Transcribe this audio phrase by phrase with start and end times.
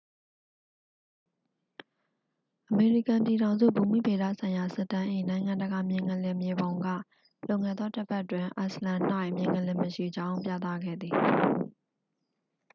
[2.69, 6.87] အမေရိကန်ပြည်ထောင်စု ဘူမိဗေဒဆိုင်ရာ စစ်တမ်း၏ နိုင်ငံတကာ မြေငလျင် မြေပုံက
[7.47, 8.99] လွန်ခဲ့သော တစ်ပတ်တွင် အိုက်စ်လန်၌
[9.35, 11.15] မြေငလျင်မရှိကြောင်း ပြသခဲ့သည်